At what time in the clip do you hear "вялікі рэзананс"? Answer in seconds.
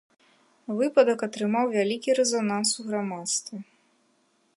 1.75-2.69